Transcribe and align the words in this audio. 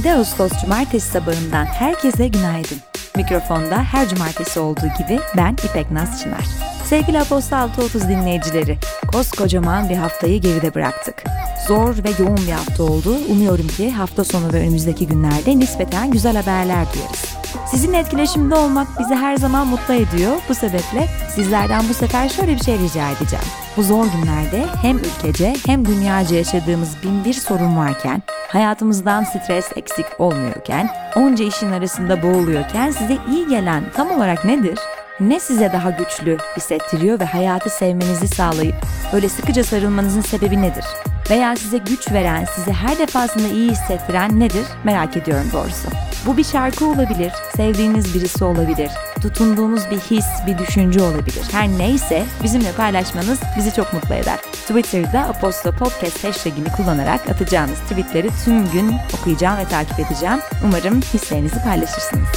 7 0.00 0.12
Ağustos 0.12 0.52
Cumartesi 0.60 1.10
sabahından 1.10 1.64
herkese 1.64 2.28
günaydın. 2.28 2.78
Mikrofonda 3.16 3.82
her 3.82 4.08
cumartesi 4.08 4.60
olduğu 4.60 4.86
gibi 4.98 5.20
ben 5.36 5.52
İpek 5.52 5.90
Naz 5.90 6.22
Çınar. 6.22 6.44
Sevgili 6.84 7.20
Aposta 7.20 7.56
630 7.56 8.08
dinleyicileri, 8.08 8.78
koskocaman 9.12 9.88
bir 9.88 9.96
haftayı 9.96 10.40
geride 10.40 10.74
bıraktık. 10.74 11.24
Zor 11.68 11.94
ve 12.04 12.10
yoğun 12.18 12.36
bir 12.36 12.52
hafta 12.52 12.82
oldu. 12.82 13.16
Umuyorum 13.28 13.68
ki 13.68 13.90
hafta 13.90 14.24
sonu 14.24 14.52
ve 14.52 14.60
önümüzdeki 14.60 15.06
günlerde 15.06 15.58
nispeten 15.58 16.10
güzel 16.10 16.36
haberler 16.36 16.86
duyarız. 16.94 17.24
Sizin 17.70 17.92
etkileşimde 17.92 18.54
olmak 18.54 18.88
bizi 19.00 19.14
her 19.14 19.36
zaman 19.36 19.66
mutlu 19.66 19.94
ediyor. 19.94 20.36
Bu 20.48 20.54
sebeple 20.54 21.08
sizlerden 21.34 21.84
bu 21.88 21.94
sefer 21.94 22.28
şöyle 22.28 22.54
bir 22.54 22.64
şey 22.64 22.78
rica 22.78 23.10
edeceğim. 23.10 23.44
Bu 23.76 23.82
zor 23.82 24.06
günlerde 24.06 24.66
hem 24.82 24.98
ülkece 24.98 25.56
hem 25.66 25.86
dünyaca 25.86 26.36
yaşadığımız 26.36 26.96
bin 27.02 27.24
bir 27.24 27.34
sorun 27.34 27.76
varken, 27.76 28.22
hayatımızdan 28.52 29.24
stres 29.24 29.68
eksik 29.76 30.06
olmuyorken, 30.18 30.90
onca 31.16 31.44
işin 31.44 31.72
arasında 31.72 32.22
boğuluyorken 32.22 32.90
size 32.90 33.18
iyi 33.30 33.48
gelen 33.48 33.84
tam 33.96 34.10
olarak 34.10 34.44
nedir? 34.44 34.78
Ne 35.20 35.40
size 35.40 35.72
daha 35.72 35.90
güçlü 35.90 36.38
hissettiriyor 36.56 37.20
ve 37.20 37.24
hayatı 37.24 37.70
sevmenizi 37.70 38.28
sağlayıp 38.28 38.74
böyle 39.12 39.28
sıkıca 39.28 39.64
sarılmanızın 39.64 40.20
sebebi 40.20 40.62
nedir? 40.62 40.84
Veya 41.30 41.56
size 41.56 41.78
güç 41.78 42.12
veren, 42.12 42.44
sizi 42.44 42.72
her 42.72 42.98
defasında 42.98 43.48
iyi 43.48 43.70
hissettiren 43.70 44.40
nedir? 44.40 44.64
Merak 44.84 45.16
ediyorum 45.16 45.46
doğrusu. 45.52 45.88
Bu 46.26 46.36
bir 46.36 46.44
şarkı 46.44 46.86
olabilir, 46.86 47.32
sevdiğiniz 47.56 48.14
birisi 48.14 48.44
olabilir, 48.44 48.90
tutunduğunuz 49.22 49.90
bir 49.90 49.98
his, 49.98 50.26
bir 50.46 50.58
düşünce 50.58 51.02
olabilir. 51.02 51.42
Her 51.52 51.68
neyse 51.68 52.22
bizimle 52.42 52.72
paylaşmanız 52.72 53.40
bizi 53.56 53.74
çok 53.74 53.92
mutlu 53.92 54.14
eder. 54.14 54.38
Twitter'da 54.70 55.20
Aposto 55.20 55.72
Podcast 55.72 56.24
hashtagini 56.24 56.68
kullanarak 56.76 57.30
atacağınız 57.30 57.78
tweetleri 57.78 58.28
tüm 58.44 58.70
gün 58.70 58.94
okuyacağım 59.18 59.58
ve 59.58 59.64
takip 59.64 60.00
edeceğim. 60.00 60.38
Umarım 60.64 61.00
hislerinizi 61.00 61.62
paylaşırsınız. 61.64 62.28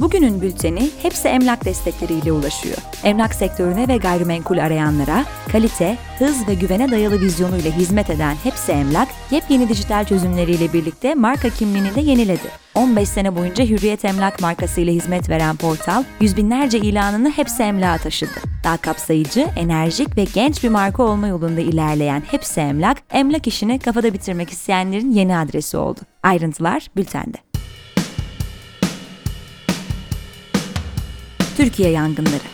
Bugünün 0.00 0.40
bülteni 0.40 0.90
hepsi 1.02 1.28
emlak 1.28 1.64
destekleriyle 1.64 2.32
ulaşıyor. 2.32 2.76
Emlak 3.04 3.34
sektörüne 3.34 3.88
ve 3.88 3.96
gayrimenkul 3.96 4.58
arayanlara 4.58 5.24
kalite, 5.52 5.98
hız 6.18 6.48
ve 6.48 6.54
güvene 6.54 6.90
dayalı 6.90 7.20
vizyonuyla 7.20 7.70
hizmet 7.70 8.10
eden 8.10 8.36
Hepsi 8.44 8.72
Emlak, 8.72 9.08
yepyeni 9.30 9.68
dijital 9.68 10.04
çözümleriyle 10.04 10.72
birlikte 10.72 11.14
marka 11.14 11.48
kimliğini 11.48 11.94
de 11.94 12.00
yeniledi. 12.00 12.69
15 12.80 13.08
sene 13.08 13.36
boyunca 13.36 13.64
Hürriyet 13.64 14.04
Emlak 14.04 14.40
markasıyla 14.40 14.92
hizmet 14.92 15.30
veren 15.30 15.56
portal, 15.56 16.04
yüz 16.20 16.36
binlerce 16.36 16.78
ilanını 16.78 17.30
Hepsi 17.30 17.62
Emlak'a 17.62 18.02
taşıdı. 18.02 18.30
Daha 18.64 18.76
kapsayıcı, 18.76 19.48
enerjik 19.56 20.16
ve 20.16 20.24
genç 20.34 20.64
bir 20.64 20.68
marka 20.68 21.02
olma 21.02 21.26
yolunda 21.26 21.60
ilerleyen 21.60 22.20
Hepsi 22.20 22.60
Emlak, 22.60 23.02
emlak 23.10 23.46
işini 23.46 23.78
kafada 23.78 24.12
bitirmek 24.12 24.50
isteyenlerin 24.50 25.10
yeni 25.10 25.36
adresi 25.36 25.76
oldu. 25.76 26.00
Ayrıntılar 26.22 26.86
bültende. 26.96 27.36
Türkiye 31.56 31.90
yangınları. 31.90 32.50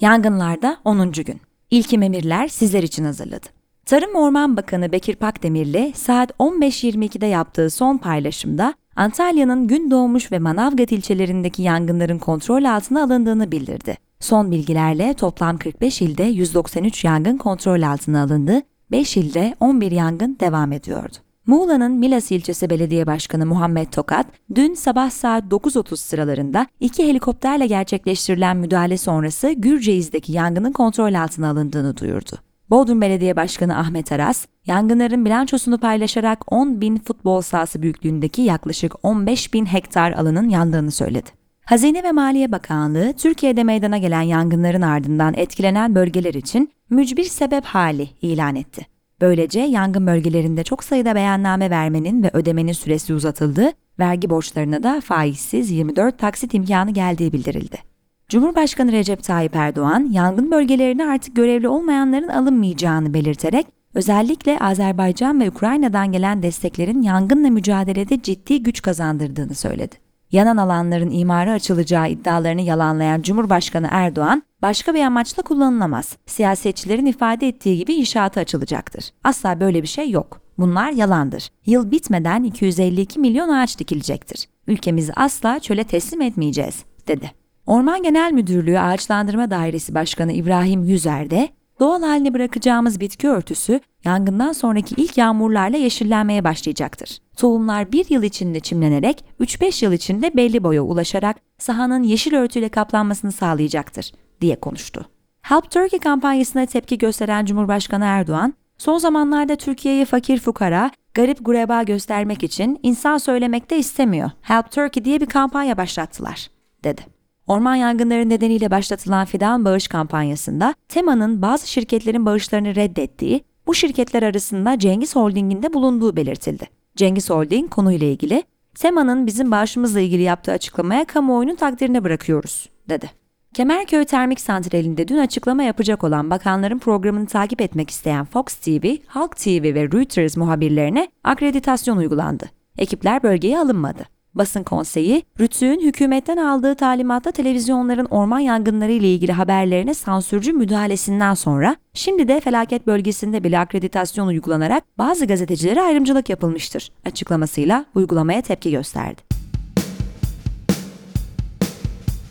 Yangınlarda 0.00 0.76
10. 0.84 1.12
gün. 1.12 1.40
İlkim 1.70 2.02
emirler 2.02 2.48
sizler 2.48 2.82
için 2.82 3.04
hazırladı. 3.04 3.57
Tarım 3.88 4.14
Orman 4.14 4.56
Bakanı 4.56 4.92
Bekir 4.92 5.16
Pakdemirli 5.16 5.92
saat 5.94 6.30
15.22'de 6.30 7.26
yaptığı 7.26 7.70
son 7.70 7.98
paylaşımda 7.98 8.74
Antalya'nın 8.96 9.66
Gündoğmuş 9.68 10.32
ve 10.32 10.38
Manavgat 10.38 10.92
ilçelerindeki 10.92 11.62
yangınların 11.62 12.18
kontrol 12.18 12.64
altına 12.64 13.02
alındığını 13.02 13.52
bildirdi. 13.52 13.96
Son 14.20 14.50
bilgilerle 14.50 15.14
toplam 15.14 15.58
45 15.58 16.02
ilde 16.02 16.22
193 16.22 17.04
yangın 17.04 17.36
kontrol 17.36 17.82
altına 17.82 18.22
alındı, 18.22 18.62
5 18.90 19.16
ilde 19.16 19.54
11 19.60 19.92
yangın 19.92 20.36
devam 20.40 20.72
ediyordu. 20.72 21.16
Muğla'nın 21.46 21.92
Milas 21.92 22.30
ilçesi 22.30 22.70
belediye 22.70 23.06
başkanı 23.06 23.46
Muhammed 23.46 23.86
Tokat, 23.86 24.26
dün 24.54 24.74
sabah 24.74 25.10
saat 25.10 25.44
9.30 25.44 25.96
sıralarında 25.96 26.66
iki 26.80 27.08
helikopterle 27.08 27.66
gerçekleştirilen 27.66 28.56
müdahale 28.56 28.96
sonrası 28.96 29.52
Gürceiz'deki 29.52 30.32
yangının 30.32 30.72
kontrol 30.72 31.14
altına 31.14 31.50
alındığını 31.50 31.96
duyurdu. 31.96 32.47
Bodrum 32.70 33.00
Belediye 33.00 33.36
Başkanı 33.36 33.78
Ahmet 33.78 34.12
Aras, 34.12 34.46
yangınların 34.66 35.24
bilançosunu 35.24 35.78
paylaşarak 35.78 36.52
10 36.52 36.80
bin 36.80 36.96
futbol 36.96 37.40
sahası 37.40 37.82
büyüklüğündeki 37.82 38.42
yaklaşık 38.42 39.04
15 39.04 39.54
bin 39.54 39.66
hektar 39.66 40.12
alanın 40.12 40.48
yandığını 40.48 40.90
söyledi. 40.90 41.30
Hazine 41.64 42.02
ve 42.02 42.12
Maliye 42.12 42.52
Bakanlığı, 42.52 43.12
Türkiye'de 43.12 43.64
meydana 43.64 43.98
gelen 43.98 44.22
yangınların 44.22 44.82
ardından 44.82 45.34
etkilenen 45.34 45.94
bölgeler 45.94 46.34
için 46.34 46.72
mücbir 46.90 47.24
sebep 47.24 47.64
hali 47.64 48.08
ilan 48.22 48.56
etti. 48.56 48.86
Böylece 49.20 49.60
yangın 49.60 50.06
bölgelerinde 50.06 50.64
çok 50.64 50.84
sayıda 50.84 51.14
beyanname 51.14 51.70
vermenin 51.70 52.22
ve 52.22 52.30
ödemenin 52.32 52.72
süresi 52.72 53.14
uzatıldı, 53.14 53.72
vergi 53.98 54.30
borçlarına 54.30 54.82
da 54.82 55.00
faizsiz 55.00 55.70
24 55.70 56.18
taksit 56.18 56.54
imkanı 56.54 56.90
geldiği 56.90 57.32
bildirildi. 57.32 57.87
Cumhurbaşkanı 58.28 58.92
Recep 58.92 59.22
Tayyip 59.24 59.56
Erdoğan, 59.56 60.08
yangın 60.12 60.50
bölgelerine 60.50 61.06
artık 61.06 61.36
görevli 61.36 61.68
olmayanların 61.68 62.28
alınmayacağını 62.28 63.14
belirterek, 63.14 63.66
özellikle 63.94 64.58
Azerbaycan 64.58 65.40
ve 65.40 65.50
Ukrayna'dan 65.50 66.12
gelen 66.12 66.42
desteklerin 66.42 67.02
yangınla 67.02 67.50
mücadelede 67.50 68.22
ciddi 68.22 68.62
güç 68.62 68.82
kazandırdığını 68.82 69.54
söyledi. 69.54 69.96
Yanan 70.32 70.56
alanların 70.56 71.10
imara 71.10 71.52
açılacağı 71.52 72.10
iddialarını 72.10 72.60
yalanlayan 72.60 73.22
Cumhurbaşkanı 73.22 73.88
Erdoğan, 73.90 74.42
başka 74.62 74.94
bir 74.94 75.02
amaçla 75.02 75.42
kullanılamaz. 75.42 76.16
Siyasetçilerin 76.26 77.06
ifade 77.06 77.48
ettiği 77.48 77.78
gibi 77.78 77.94
inşaatı 77.94 78.40
açılacaktır. 78.40 79.10
Asla 79.24 79.60
böyle 79.60 79.82
bir 79.82 79.88
şey 79.88 80.10
yok. 80.10 80.40
Bunlar 80.58 80.92
yalandır. 80.92 81.48
Yıl 81.66 81.90
bitmeden 81.90 82.42
252 82.42 83.20
milyon 83.20 83.48
ağaç 83.48 83.78
dikilecektir. 83.78 84.48
Ülkemizi 84.66 85.12
asla 85.16 85.60
çöle 85.60 85.84
teslim 85.84 86.20
etmeyeceğiz, 86.20 86.84
dedi. 87.06 87.47
Orman 87.68 88.02
Genel 88.02 88.32
Müdürlüğü 88.32 88.78
Ağaçlandırma 88.78 89.50
Dairesi 89.50 89.94
Başkanı 89.94 90.32
İbrahim 90.32 90.84
Yüzer 90.84 91.30
de 91.30 91.48
doğal 91.80 92.02
haline 92.02 92.34
bırakacağımız 92.34 93.00
bitki 93.00 93.28
örtüsü 93.28 93.80
yangından 94.04 94.52
sonraki 94.52 94.94
ilk 94.94 95.18
yağmurlarla 95.18 95.76
yeşillenmeye 95.76 96.44
başlayacaktır. 96.44 97.18
Tohumlar 97.36 97.92
bir 97.92 98.10
yıl 98.10 98.22
içinde 98.22 98.60
çimlenerek 98.60 99.24
3-5 99.40 99.84
yıl 99.84 99.92
içinde 99.92 100.36
belli 100.36 100.64
boya 100.64 100.82
ulaşarak 100.82 101.36
sahanın 101.58 102.02
yeşil 102.02 102.34
örtüyle 102.34 102.68
kaplanmasını 102.68 103.32
sağlayacaktır, 103.32 104.12
diye 104.40 104.60
konuştu. 104.60 105.06
Help 105.42 105.70
Turkey 105.70 105.98
kampanyasına 105.98 106.66
tepki 106.66 106.98
gösteren 106.98 107.44
Cumhurbaşkanı 107.44 108.04
Erdoğan, 108.04 108.54
son 108.78 108.98
zamanlarda 108.98 109.56
Türkiye'yi 109.56 110.04
fakir 110.04 110.38
fukara, 110.38 110.90
garip 111.14 111.44
gureba 111.44 111.82
göstermek 111.82 112.42
için 112.42 112.80
insan 112.82 113.18
söylemekte 113.18 113.78
istemiyor. 113.78 114.30
Help 114.42 114.70
Turkey 114.70 115.04
diye 115.04 115.20
bir 115.20 115.26
kampanya 115.26 115.76
başlattılar, 115.76 116.50
dedi. 116.84 117.17
Orman 117.48 117.74
yangınları 117.74 118.28
nedeniyle 118.28 118.70
başlatılan 118.70 119.24
fidan 119.24 119.64
bağış 119.64 119.88
kampanyasında 119.88 120.74
Tema'nın 120.88 121.42
bazı 121.42 121.68
şirketlerin 121.68 122.26
bağışlarını 122.26 122.74
reddettiği, 122.74 123.44
bu 123.66 123.74
şirketler 123.74 124.22
arasında 124.22 124.78
Cengiz 124.78 125.16
Holding'in 125.16 125.62
de 125.62 125.72
bulunduğu 125.72 126.16
belirtildi. 126.16 126.64
Cengiz 126.96 127.30
Holding 127.30 127.70
konuyla 127.70 128.06
ilgili, 128.06 128.42
Tema'nın 128.74 129.26
bizim 129.26 129.50
bağışımızla 129.50 130.00
ilgili 130.00 130.22
yaptığı 130.22 130.52
açıklamaya 130.52 131.04
kamuoyunun 131.04 131.54
takdirine 131.54 132.04
bırakıyoruz, 132.04 132.68
dedi. 132.88 133.10
Kemerköy 133.54 134.04
Termik 134.04 134.40
Santrali'nde 134.40 135.08
dün 135.08 135.18
açıklama 135.18 135.62
yapacak 135.62 136.04
olan 136.04 136.30
bakanların 136.30 136.78
programını 136.78 137.26
takip 137.26 137.60
etmek 137.60 137.90
isteyen 137.90 138.24
Fox 138.24 138.44
TV, 138.44 138.96
Halk 139.06 139.36
TV 139.36 139.74
ve 139.74 139.82
Reuters 139.82 140.36
muhabirlerine 140.36 141.08
akreditasyon 141.24 141.96
uygulandı. 141.96 142.50
Ekipler 142.78 143.22
bölgeye 143.22 143.58
alınmadı. 143.58 144.17
Basın 144.34 144.62
Konseyi, 144.62 145.22
Rütü'nün 145.40 145.80
hükümetten 145.80 146.36
aldığı 146.36 146.74
talimatta 146.74 147.30
televizyonların 147.30 148.04
orman 148.04 148.38
yangınları 148.38 148.92
ile 148.92 149.14
ilgili 149.14 149.32
haberlerine 149.32 149.94
sansürcü 149.94 150.52
müdahalesinden 150.52 151.34
sonra 151.34 151.76
şimdi 151.94 152.28
de 152.28 152.40
felaket 152.40 152.86
bölgesinde 152.86 153.44
bile 153.44 153.58
akreditasyon 153.58 154.26
uygulanarak 154.26 154.84
bazı 154.98 155.26
gazetecilere 155.26 155.82
ayrımcılık 155.82 156.28
yapılmıştır 156.28 156.90
açıklamasıyla 157.04 157.84
uygulamaya 157.94 158.42
tepki 158.42 158.70
gösterdi. 158.70 159.22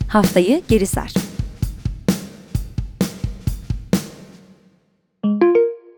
Haftayı 0.08 0.62
geri 0.68 0.86
sar. 0.86 1.27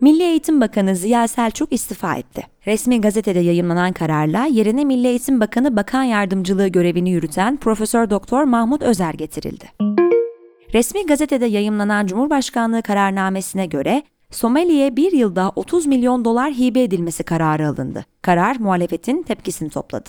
Milli 0.01 0.23
Eğitim 0.23 0.61
Bakanı 0.61 0.97
Ziya 0.97 1.29
Selçuk 1.29 1.73
istifa 1.73 2.17
etti. 2.17 2.43
Resmi 2.67 3.01
gazetede 3.01 3.39
yayınlanan 3.39 3.93
kararla 3.93 4.45
yerine 4.45 4.85
Milli 4.85 5.07
Eğitim 5.07 5.41
Bakanı 5.41 5.77
Bakan 5.77 6.03
Yardımcılığı 6.03 6.69
görevini 6.69 7.11
yürüten 7.11 7.57
Profesör 7.57 8.11
Doktor 8.11 8.45
Mahmut 8.45 8.83
Özer 8.83 9.15
getirildi. 9.15 9.65
Resmi 10.75 11.07
gazetede 11.07 11.47
yayımlanan 11.47 12.07
Cumhurbaşkanlığı 12.07 12.83
kararnamesine 12.83 13.67
göre 13.67 14.03
Somali'ye 14.31 14.97
bir 14.97 15.13
yılda 15.13 15.53
30 15.57 15.87
milyon 15.87 16.25
dolar 16.25 16.53
hibe 16.53 16.83
edilmesi 16.83 17.23
kararı 17.23 17.69
alındı. 17.69 18.05
Karar 18.23 18.57
muhalefetin 18.57 19.23
tepkisini 19.23 19.71
topladı. 19.71 20.09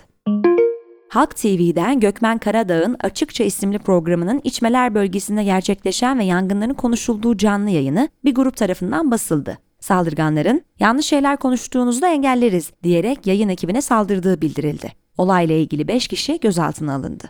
Halk 1.10 1.36
TV'den 1.38 2.00
Gökmen 2.00 2.38
Karadağ'ın 2.38 2.96
Açıkça 3.00 3.44
isimli 3.44 3.80
programının 3.80 4.42
içmeler 4.44 4.96
bölgesinde 4.96 5.44
gerçekleşen 5.44 6.20
ve 6.20 6.24
yangınların 6.24 6.74
konuşulduğu 6.74 7.38
canlı 7.38 7.70
yayını 7.70 8.10
bir 8.26 8.36
grup 8.36 8.58
tarafından 8.58 9.12
basıldı. 9.12 9.58
Saldırganların 9.82 10.62
yanlış 10.80 11.06
şeyler 11.06 11.38
konuştuğunuzda 11.38 12.08
engelleriz 12.08 12.72
diyerek 12.84 13.28
yayın 13.28 13.50
ekibine 13.50 13.82
saldırdığı 13.82 14.42
bildirildi. 14.42 14.92
Olayla 15.18 15.56
ilgili 15.56 15.88
5 15.88 16.08
kişi 16.08 16.40
gözaltına 16.40 16.96
alındı. 16.96 17.30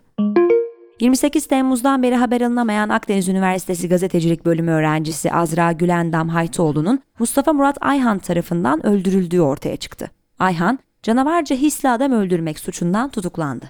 28 1.00 1.48
Temmuz'dan 1.48 2.03
beri 2.03 2.15
haber 2.15 2.42
alınamayan 2.42 2.89
Akdeniz 2.89 3.27
Üniversitesi 3.27 3.89
Gazetecilik 3.89 4.45
Bölümü 4.45 4.71
öğrencisi 4.71 5.31
Azra 5.31 5.71
Gülendam 5.71 6.30
Haytoğlu'nun 6.30 7.00
Mustafa 7.19 7.53
Murat 7.53 7.77
Ayhan 7.81 8.19
tarafından 8.19 8.86
öldürüldüğü 8.86 9.42
ortaya 9.42 9.77
çıktı. 9.77 10.12
Ayhan, 10.39 10.80
canavarca 11.04 11.56
hisli 11.56 11.89
adam 11.89 12.12
öldürmek 12.12 12.59
suçundan 12.59 13.09
tutuklandı. 13.09 13.65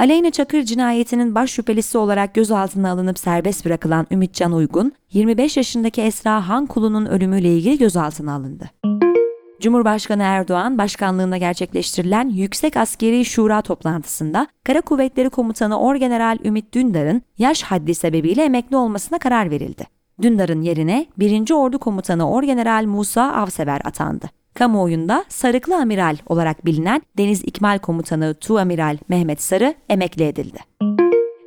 Aleyna 0.00 0.30
Çakır 0.30 0.62
cinayetinin 0.62 1.34
baş 1.34 1.50
şüphelisi 1.50 1.98
olarak 1.98 2.34
gözaltına 2.34 2.90
alınıp 2.90 3.18
serbest 3.18 3.64
bırakılan 3.64 4.06
Ümitcan 4.10 4.52
Uygun, 4.52 4.92
25 5.12 5.56
yaşındaki 5.56 6.02
Esra 6.02 6.48
Hankulu'nun 6.48 7.06
ölümüyle 7.06 7.54
ilgili 7.56 7.78
gözaltına 7.78 8.34
alındı. 8.34 8.70
Cumhurbaşkanı 9.60 10.22
Erdoğan 10.22 10.78
başkanlığında 10.78 11.36
gerçekleştirilen 11.36 12.28
Yüksek 12.28 12.76
Askeri 12.76 13.24
Şura 13.24 13.62
toplantısında 13.62 14.46
Kara 14.64 14.80
Kuvvetleri 14.80 15.30
Komutanı 15.30 15.80
Orgeneral 15.80 16.38
Ümit 16.44 16.74
Dündar'ın 16.74 17.22
yaş 17.38 17.62
haddi 17.62 17.94
sebebiyle 17.94 18.44
emekli 18.44 18.76
olmasına 18.76 19.18
karar 19.18 19.50
verildi. 19.50 19.84
Dündar'ın 20.22 20.62
yerine 20.62 21.06
1. 21.18 21.50
Ordu 21.50 21.78
Komutanı 21.78 22.30
Orgeneral 22.30 22.84
Musa 22.84 23.32
Avsever 23.32 23.80
atandı. 23.84 24.39
Kamuoyunda 24.54 25.24
Sarıklı 25.28 25.76
Amiral 25.76 26.16
olarak 26.26 26.66
bilinen 26.66 27.02
Deniz 27.18 27.42
İkmal 27.44 27.78
Komutanı 27.78 28.34
Tu 28.34 28.58
Amiral 28.58 28.98
Mehmet 29.08 29.42
Sarı 29.42 29.74
emekli 29.88 30.24
edildi. 30.24 30.58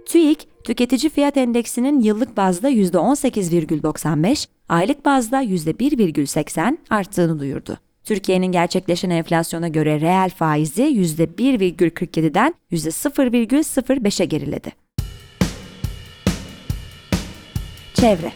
TÜİK, 0.05 0.47
tüketici 0.63 1.09
fiyat 1.09 1.37
endeksinin 1.37 1.99
yıllık 1.99 2.37
bazda 2.37 2.71
%18,95, 2.71 4.47
aylık 4.69 5.05
bazda 5.05 5.43
%1,80 5.43 6.77
arttığını 6.89 7.39
duyurdu. 7.39 7.77
Türkiye'nin 8.03 8.51
gerçekleşen 8.51 9.09
enflasyona 9.09 9.67
göre 9.67 10.01
reel 10.01 10.29
faizi 10.29 10.83
%1,47'den 10.83 12.55
%0,05'e 12.71 14.25
geriledi. 14.25 14.71
Çevre 17.93 18.31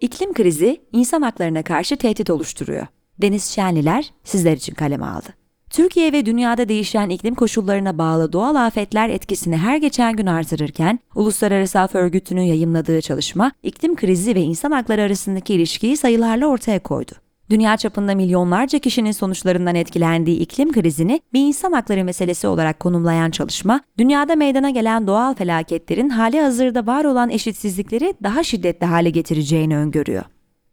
İklim 0.00 0.32
krizi 0.32 0.80
insan 0.92 1.22
haklarına 1.22 1.62
karşı 1.62 1.96
tehdit 1.96 2.30
oluşturuyor. 2.30 2.86
Deniz 3.18 3.44
Şenliler 3.44 4.10
sizler 4.24 4.56
için 4.56 4.74
kaleme 4.74 5.06
aldı. 5.06 5.28
Türkiye 5.70 6.12
ve 6.12 6.26
dünyada 6.26 6.68
değişen 6.68 7.08
iklim 7.08 7.34
koşullarına 7.34 7.98
bağlı 7.98 8.32
doğal 8.32 8.54
afetler 8.54 9.08
etkisini 9.08 9.56
her 9.56 9.76
geçen 9.76 10.16
gün 10.16 10.26
artırırken, 10.26 10.98
Uluslararası 11.14 11.80
Af 11.80 11.94
Örgütü'nün 11.94 12.42
yayımladığı 12.42 13.00
çalışma, 13.00 13.52
iklim 13.62 13.96
krizi 13.96 14.34
ve 14.34 14.40
insan 14.40 14.70
hakları 14.70 15.02
arasındaki 15.02 15.54
ilişkiyi 15.54 15.96
sayılarla 15.96 16.46
ortaya 16.46 16.78
koydu. 16.78 17.12
Dünya 17.50 17.76
çapında 17.76 18.14
milyonlarca 18.14 18.78
kişinin 18.78 19.12
sonuçlarından 19.12 19.74
etkilendiği 19.74 20.38
iklim 20.38 20.72
krizini 20.72 21.20
bir 21.32 21.40
insan 21.40 21.72
hakları 21.72 22.04
meselesi 22.04 22.46
olarak 22.46 22.80
konumlayan 22.80 23.30
çalışma, 23.30 23.80
dünyada 23.98 24.36
meydana 24.36 24.70
gelen 24.70 25.06
doğal 25.06 25.34
felaketlerin 25.34 26.08
hali 26.08 26.40
hazırda 26.40 26.86
var 26.86 27.04
olan 27.04 27.30
eşitsizlikleri 27.30 28.14
daha 28.22 28.42
şiddetli 28.42 28.86
hale 28.86 29.10
getireceğini 29.10 29.76
öngörüyor. 29.76 30.24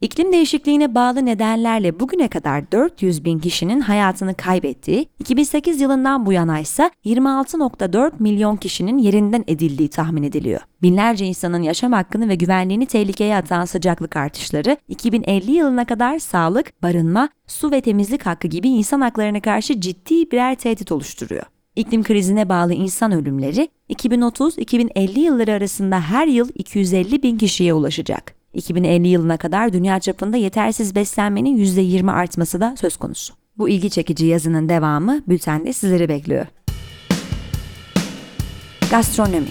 İklim 0.01 0.31
değişikliğine 0.33 0.95
bağlı 0.95 1.25
nedenlerle 1.25 1.99
bugüne 1.99 2.27
kadar 2.27 2.71
400 2.71 3.25
bin 3.25 3.39
kişinin 3.39 3.79
hayatını 3.79 4.33
kaybettiği, 4.35 5.09
2008 5.19 5.81
yılından 5.81 6.25
bu 6.25 6.33
yana 6.33 6.59
ise 6.59 6.91
26.4 7.05 8.11
milyon 8.19 8.57
kişinin 8.57 8.97
yerinden 8.97 9.43
edildiği 9.47 9.89
tahmin 9.89 10.23
ediliyor. 10.23 10.61
Binlerce 10.81 11.25
insanın 11.25 11.61
yaşam 11.61 11.91
hakkını 11.91 12.29
ve 12.29 12.35
güvenliğini 12.35 12.85
tehlikeye 12.85 13.35
atan 13.35 13.65
sıcaklık 13.65 14.15
artışları, 14.15 14.77
2050 14.87 15.51
yılına 15.51 15.85
kadar 15.85 16.19
sağlık, 16.19 16.83
barınma, 16.83 17.29
su 17.47 17.71
ve 17.71 17.81
temizlik 17.81 18.25
hakkı 18.25 18.47
gibi 18.47 18.69
insan 18.69 19.01
haklarına 19.01 19.41
karşı 19.41 19.81
ciddi 19.81 20.31
birer 20.31 20.55
tehdit 20.55 20.91
oluşturuyor. 20.91 21.43
İklim 21.75 22.03
krizine 22.03 22.49
bağlı 22.49 22.73
insan 22.73 23.11
ölümleri 23.11 23.69
2030-2050 23.89 25.19
yılları 25.19 25.51
arasında 25.51 25.99
her 25.99 26.27
yıl 26.27 26.49
250 26.55 27.23
bin 27.23 27.37
kişiye 27.37 27.73
ulaşacak. 27.73 28.36
2050 28.53 29.07
yılına 29.07 29.37
kadar 29.37 29.73
dünya 29.73 29.99
çapında 29.99 30.37
yetersiz 30.37 30.95
beslenmenin 30.95 31.57
%20 31.57 32.11
artması 32.11 32.61
da 32.61 32.75
söz 32.81 32.97
konusu. 32.97 33.33
Bu 33.57 33.69
ilgi 33.69 33.89
çekici 33.89 34.25
yazının 34.25 34.69
devamı 34.69 35.21
bültende 35.27 35.73
sizleri 35.73 36.09
bekliyor. 36.09 36.45
Gastronomi 38.91 39.47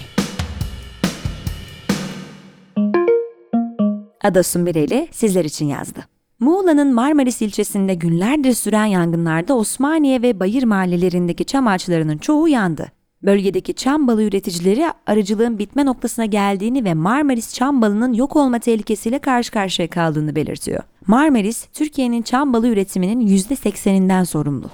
Ada 4.23 4.43
Sumbireli 4.43 5.07
sizler 5.11 5.45
için 5.45 5.65
yazdı. 5.65 5.99
Muğla'nın 6.39 6.93
Marmaris 6.93 7.41
ilçesinde 7.41 7.93
günlerdir 7.93 8.53
süren 8.53 8.85
yangınlarda 8.85 9.57
Osmaniye 9.57 10.21
ve 10.21 10.39
Bayır 10.39 10.63
mahallelerindeki 10.63 11.45
çam 11.45 11.67
ağaçlarının 11.67 12.17
çoğu 12.17 12.47
yandı. 12.47 12.91
Bölgedeki 13.23 13.73
çam 13.73 14.07
balı 14.07 14.23
üreticileri 14.23 14.85
arıcılığın 15.07 15.59
bitme 15.59 15.85
noktasına 15.85 16.25
geldiğini 16.25 16.85
ve 16.85 16.93
Marmaris 16.93 17.53
çam 17.53 17.81
balının 17.81 18.13
yok 18.13 18.35
olma 18.35 18.59
tehlikesiyle 18.59 19.19
karşı 19.19 19.51
karşıya 19.51 19.87
kaldığını 19.87 20.35
belirtiyor. 20.35 20.83
Marmaris, 21.07 21.67
Türkiye'nin 21.73 22.21
çam 22.21 22.53
balı 22.53 22.67
üretiminin 22.67 23.27
%80'inden 23.27 24.25
sorumlu. 24.25 24.69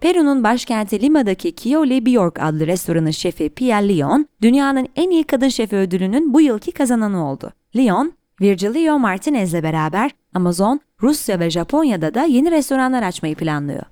Peru'nun 0.00 0.44
başkenti 0.44 1.02
Lima'daki 1.02 1.52
Kiole 1.52 2.06
Bjork 2.06 2.42
adlı 2.42 2.66
restoranın 2.66 3.10
şefi 3.10 3.48
Pierre 3.48 3.88
Leon, 3.88 4.26
dünyanın 4.42 4.88
en 4.96 5.10
iyi 5.10 5.24
kadın 5.24 5.48
şefi 5.48 5.76
ödülünün 5.76 6.34
bu 6.34 6.40
yılki 6.40 6.72
kazananı 6.72 7.28
oldu. 7.30 7.52
Leon, 7.76 8.12
Virgilio 8.40 8.98
Martinez'le 8.98 9.62
beraber 9.62 10.10
Amazon, 10.34 10.80
Rusya 11.02 11.40
ve 11.40 11.50
Japonya'da 11.50 12.14
da 12.14 12.24
yeni 12.24 12.50
restoranlar 12.50 13.02
açmayı 13.02 13.34
planlıyor. 13.34 13.82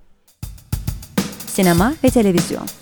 Sinema 1.46 1.92
ve 2.04 2.10
televizyon 2.10 2.79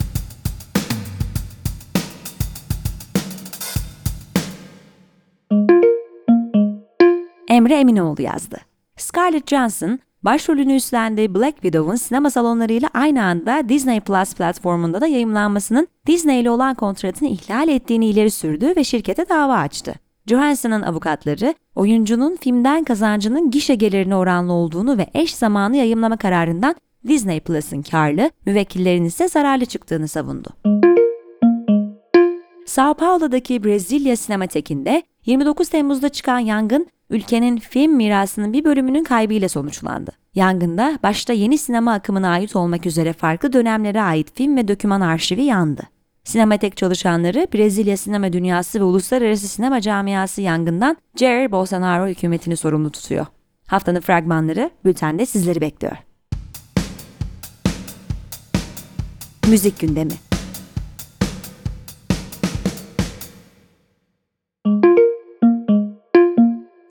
Emre 7.59 7.75
Eminoğlu 7.75 8.23
yazdı. 8.23 8.57
Scarlett 8.97 9.51
Johansson, 9.51 9.99
başrolünü 10.23 10.75
üstlendiği 10.75 11.35
Black 11.35 11.55
Widow'un 11.55 11.97
sinema 11.97 12.31
salonlarıyla 12.31 12.91
aynı 12.95 13.25
anda 13.25 13.69
Disney 13.69 14.01
Plus 14.01 14.35
platformunda 14.35 15.01
da 15.01 15.07
yayımlanmasının 15.07 15.89
Disney 16.07 16.41
ile 16.41 16.51
olan 16.51 16.75
kontratını 16.75 17.29
ihlal 17.29 17.69
ettiğini 17.69 18.07
ileri 18.07 18.31
sürdü 18.31 18.73
ve 18.77 18.85
şirkete 18.85 19.29
dava 19.29 19.55
açtı. 19.55 19.95
Johansson'ın 20.27 20.83
avukatları, 20.83 21.55
oyuncunun 21.75 22.37
filmden 22.37 22.85
kazancının 22.85 23.51
gişe 23.51 23.75
gelirine 23.75 24.17
oranlı 24.17 24.53
olduğunu 24.53 24.99
ve 24.99 25.07
eş 25.15 25.35
zamanlı 25.35 25.77
yayımlama 25.77 26.17
kararından 26.17 26.75
Disney 27.09 27.41
Plus'ın 27.41 27.83
karlı, 27.83 28.31
müvekkillerin 28.47 29.05
ise 29.05 29.29
zararlı 29.29 29.67
çıktığını 29.67 30.09
savundu. 30.09 30.49
Sao 32.67 32.95
Paulo'daki 32.95 33.65
Brezilya 33.65 34.17
Sinematekinde 34.17 35.03
29 35.27 35.69
Temmuz'da 35.69 36.09
çıkan 36.09 36.39
yangın 36.39 36.87
ülkenin 37.11 37.57
film 37.57 37.97
mirasının 37.97 38.53
bir 38.53 38.65
bölümünün 38.65 39.05
kaybıyla 39.05 39.49
sonuçlandı. 39.49 40.11
Yangında 40.35 40.99
başta 41.03 41.33
yeni 41.33 41.59
sinema 41.59 41.93
akımına 41.93 42.29
ait 42.29 42.57
olmak 42.57 42.87
üzere 42.87 43.13
farklı 43.13 43.53
dönemlere 43.53 44.03
ait 44.03 44.35
film 44.35 44.57
ve 44.57 44.69
doküman 44.69 45.01
arşivi 45.01 45.43
yandı. 45.43 45.83
Sinematek 46.25 46.77
çalışanları 46.77 47.49
Brezilya 47.55 47.97
sinema 47.97 48.33
dünyası 48.33 48.81
ve 48.81 48.85
uluslararası 48.85 49.49
sinema 49.49 49.81
camiası 49.81 50.41
yangından 50.43 50.97
Jair 51.17 51.53
Bolsonaro 51.53 52.07
hükümetini 52.07 52.57
sorumlu 52.57 52.91
tutuyor. 52.91 53.27
Haftanın 53.67 54.01
fragmanları 54.01 54.71
bültende 54.85 55.27
sizleri 55.27 55.61
bekliyor. 55.61 55.97
Müzik 59.49 59.79
gündemi 59.79 60.28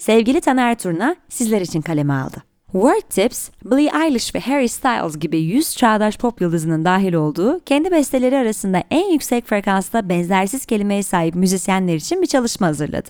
Sevgili 0.08 0.42
Taner 0.42 0.78
Turna 0.78 1.16
sizler 1.30 1.62
için 1.62 1.82
kaleme 1.82 2.14
aldı. 2.14 2.44
Word 2.72 3.10
Tips, 3.10 3.50
Billie 3.66 4.06
Eilish 4.06 4.36
ve 4.36 4.40
Harry 4.40 4.70
Styles 4.70 5.20
gibi 5.20 5.38
100 5.38 5.78
çağdaş 5.78 6.18
pop 6.18 6.42
yıldızının 6.42 6.86
dahil 6.86 7.14
olduğu 7.14 7.60
kendi 7.66 7.92
besteleri 7.92 8.38
arasında 8.38 8.84
en 8.92 9.12
yüksek 9.12 9.46
frekansta 9.46 10.10
benzersiz 10.10 10.66
kelimeye 10.66 11.04
sahip 11.04 11.36
müzisyenler 11.36 11.96
için 11.96 12.22
bir 12.22 12.28
çalışma 12.28 12.68
hazırladı. 12.68 13.10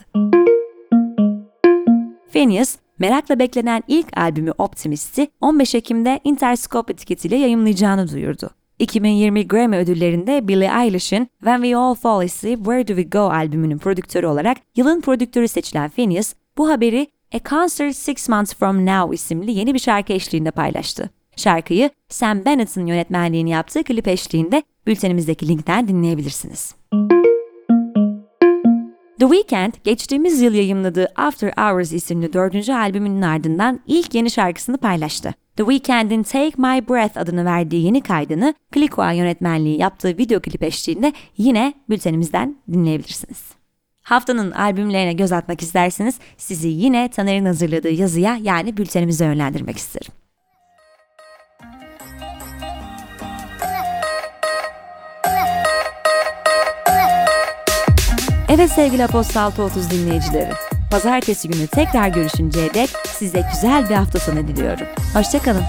Phineas, 2.31 2.75
merakla 2.99 3.39
beklenen 3.39 3.83
ilk 3.87 4.17
albümü 4.17 4.51
Optimist'i 4.57 5.27
15 5.41 5.75
Ekim'de 5.75 6.19
Interscope 6.23 6.93
etiketiyle 6.93 7.35
yayımlayacağını 7.35 8.11
duyurdu. 8.11 8.49
2020 8.79 9.47
Grammy 9.47 9.77
ödüllerinde 9.77 10.47
Billie 10.47 10.83
Eilish'in 10.83 11.29
When 11.39 11.61
We 11.61 11.77
All 11.77 11.95
Fall 11.95 12.19
Asleep 12.19 12.57
Where 12.57 12.87
Do 12.87 13.01
We 13.01 13.03
Go 13.03 13.19
albümünün 13.19 13.77
prodüktörü 13.77 14.27
olarak 14.27 14.57
yılın 14.75 15.01
prodüktörü 15.01 15.47
seçilen 15.47 15.89
Phineas, 15.89 16.33
bu 16.57 16.69
haberi 16.69 17.07
A 17.33 17.39
Concert 17.49 17.95
Six 17.95 18.29
Months 18.29 18.55
From 18.55 18.85
Now 18.85 19.15
isimli 19.15 19.51
yeni 19.51 19.73
bir 19.73 19.79
şarkı 19.79 20.13
eşliğinde 20.13 20.51
paylaştı. 20.51 21.09
Şarkıyı 21.35 21.89
Sam 22.09 22.45
Bennett'ın 22.45 22.85
yönetmenliğini 22.85 23.49
yaptığı 23.49 23.83
klip 23.83 24.07
eşliğinde 24.07 24.63
bültenimizdeki 24.87 25.47
linkten 25.47 25.87
dinleyebilirsiniz. 25.87 26.75
The 29.19 29.27
Weeknd, 29.27 29.73
geçtiğimiz 29.83 30.41
yıl 30.41 30.53
yayımladığı 30.53 31.07
After 31.15 31.53
Hours 31.57 31.93
isimli 31.93 32.33
dördüncü 32.33 32.73
albümünün 32.73 33.21
ardından 33.21 33.79
ilk 33.87 34.15
yeni 34.15 34.31
şarkısını 34.31 34.77
paylaştı. 34.77 35.33
The 35.55 35.63
Weeknd'in 35.63 36.23
Take 36.23 36.51
My 36.57 36.89
Breath 36.89 37.17
adını 37.17 37.45
verdiği 37.45 37.85
yeni 37.85 38.01
kaydını 38.01 38.53
Clico'a 38.73 39.11
yönetmenliği 39.11 39.79
yaptığı 39.79 40.17
video 40.17 40.39
klip 40.39 40.63
eşliğinde 40.63 41.13
yine 41.37 41.73
bültenimizden 41.89 42.57
dinleyebilirsiniz. 42.73 43.56
Haftanın 44.07 44.51
albümlerine 44.51 45.13
göz 45.13 45.31
atmak 45.31 45.61
isterseniz 45.61 46.15
sizi 46.37 46.67
yine 46.67 47.09
Taner'in 47.09 47.45
hazırladığı 47.45 47.89
yazıya 47.89 48.39
yani 48.41 48.77
bültenimize 48.77 49.25
yönlendirmek 49.25 49.77
isterim. 49.77 50.11
Evet 58.49 58.71
sevgili 58.71 59.03
Aposto 59.03 59.39
630 59.39 59.91
dinleyicileri. 59.91 60.51
Pazartesi 60.91 61.49
günü 61.49 61.67
tekrar 61.67 62.07
görüşünceye 62.07 62.73
dek 62.73 62.89
size 63.05 63.43
güzel 63.53 63.89
bir 63.89 63.95
hafta 63.95 64.19
sonu 64.19 64.47
diliyorum. 64.47 64.87
Hoşçakalın. 65.13 65.63